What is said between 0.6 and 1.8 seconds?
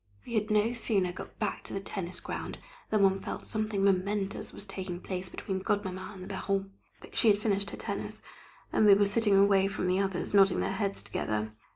sooner got back to the